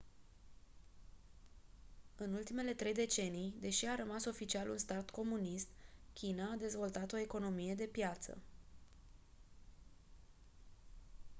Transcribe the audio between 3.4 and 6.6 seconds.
deși a rămas oficial un stat comunist china a